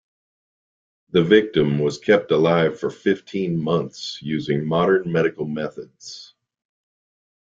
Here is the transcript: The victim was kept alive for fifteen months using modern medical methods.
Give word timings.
The 1.11 1.23
victim 1.23 1.77
was 1.77 1.99
kept 1.99 2.31
alive 2.31 2.79
for 2.79 2.89
fifteen 2.89 3.55
months 3.61 4.17
using 4.19 4.65
modern 4.65 5.11
medical 5.11 5.45
methods. 5.45 6.33